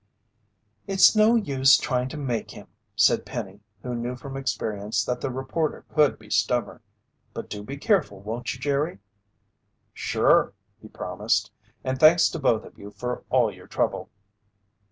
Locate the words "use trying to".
1.35-2.17